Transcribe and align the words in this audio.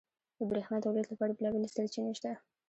•د 0.37 0.39
برېښنا 0.49 0.77
تولید 0.85 1.05
لپاره 1.09 1.35
بېلابېلې 1.37 1.69
سرچینې 1.75 2.13
شته. 2.17 2.31